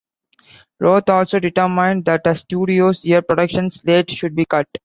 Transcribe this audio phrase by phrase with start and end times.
[0.79, 4.67] Roth also determined that the studio's year production slate should be cut.